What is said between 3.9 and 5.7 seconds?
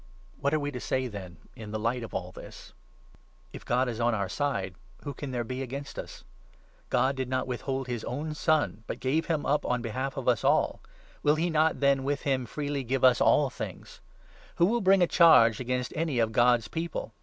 on our side, who can there be